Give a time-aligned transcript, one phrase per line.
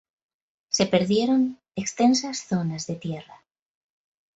[0.69, 3.43] Se perdieron extensas zonas de tierra.